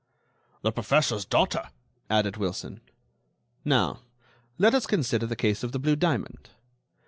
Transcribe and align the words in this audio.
"The 0.63 0.71
professor's 0.71 1.25
daughter," 1.25 1.69
added 2.09 2.35
Wilson. 2.35 2.81
"Now, 3.63 3.99
let 4.57 4.73
us 4.73 4.87
consider 4.87 5.27
the 5.27 5.35
case 5.35 5.61
of 5.61 5.73
the 5.73 5.79
blue 5.79 5.95
diamond. 5.95 6.49